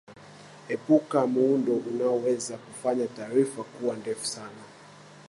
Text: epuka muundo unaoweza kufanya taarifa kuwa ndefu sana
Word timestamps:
epuka 0.73 1.19
muundo 1.33 1.73
unaoweza 1.75 2.57
kufanya 2.57 3.07
taarifa 3.07 3.63
kuwa 3.63 3.95
ndefu 3.95 4.25
sana 4.27 4.61